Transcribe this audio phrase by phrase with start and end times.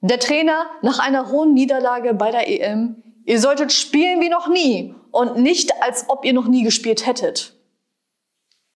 [0.00, 4.94] Der Trainer nach einer hohen Niederlage bei der EM, ihr solltet spielen wie noch nie
[5.10, 7.57] und nicht als ob ihr noch nie gespielt hättet.